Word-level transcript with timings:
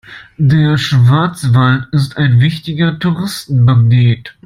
Der 0.39 0.79
Schwarzwald 0.79 1.89
ist 1.91 2.17
ein 2.17 2.39
wichtiger 2.39 2.97
Touristenmagnet. 2.97 4.35